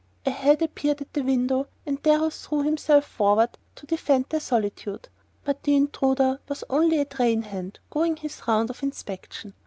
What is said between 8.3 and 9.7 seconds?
round of inspection.